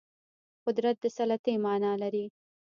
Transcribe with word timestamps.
قدرت 0.67 0.95
د 1.03 1.05
سلطې 1.17 1.53
معنا 1.65 1.91
لري 2.01 2.25